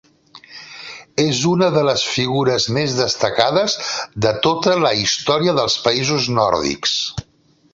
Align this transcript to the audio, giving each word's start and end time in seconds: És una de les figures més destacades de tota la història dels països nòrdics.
És 1.23 1.41
una 1.49 1.67
de 1.75 1.83
les 1.89 2.05
figures 2.13 2.65
més 2.77 2.95
destacades 3.01 3.75
de 4.27 4.33
tota 4.47 4.75
la 4.87 4.95
història 5.03 5.55
dels 5.61 5.77
països 5.89 6.31
nòrdics. 6.41 6.97